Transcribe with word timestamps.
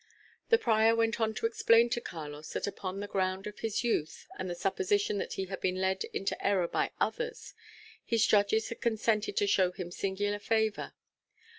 The 0.49 0.57
prior 0.57 0.95
went 0.95 1.21
on 1.21 1.35
to 1.35 1.45
explain 1.45 1.87
to 1.91 2.01
Carlos, 2.01 2.49
that 2.53 2.65
upon 2.65 3.01
the 3.01 3.07
ground 3.07 3.45
of 3.45 3.59
his 3.59 3.83
youth, 3.83 4.25
and 4.39 4.49
the 4.49 4.55
supposition 4.55 5.19
that 5.19 5.33
he 5.33 5.45
had 5.45 5.61
been 5.61 5.75
led 5.79 6.05
into 6.05 6.43
error 6.43 6.67
by 6.67 6.89
others, 6.99 7.53
his 8.03 8.25
judges 8.25 8.69
had 8.69 8.81
consented 8.81 9.37
to 9.37 9.45
show 9.45 9.71
him 9.71 9.91
singular 9.91 10.39
favour. 10.39 10.93